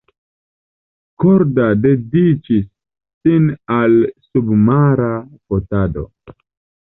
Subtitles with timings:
[1.23, 2.63] Korda dediĉis
[3.25, 3.93] sin al
[4.29, 5.11] submara
[5.51, 6.07] fotado.